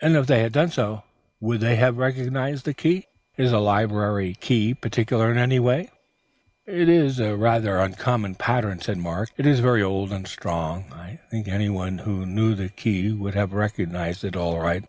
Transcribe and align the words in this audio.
"And 0.00 0.16
if 0.16 0.26
they 0.26 0.40
had 0.42 0.52
done 0.54 0.70
so, 0.70 1.02
would 1.38 1.60
they 1.60 1.76
have 1.76 1.98
recognized 1.98 2.64
the 2.64 2.72
key? 2.72 3.08
Is 3.36 3.50
the 3.50 3.60
library 3.60 4.32
key 4.40 4.72
peculiar 4.72 5.30
in 5.30 5.36
any 5.36 5.58
way?" 5.60 5.90
"It 6.66 6.88
is 6.88 7.20
rather 7.20 7.76
an 7.76 7.90
uncommon 7.92 8.36
pattern," 8.36 8.80
said 8.80 8.96
Mark. 8.96 9.28
"It 9.36 9.44
is 9.44 9.60
very 9.60 9.82
old 9.82 10.12
and 10.12 10.26
strong. 10.26 10.86
I 10.94 11.18
think 11.30 11.46
anyone 11.46 11.98
who 11.98 12.24
knew 12.24 12.54
the 12.54 12.70
key 12.70 13.12
would 13.12 13.34
have 13.34 13.52
recognized 13.52 14.24
it 14.24 14.34
all 14.34 14.58
right." 14.60 14.86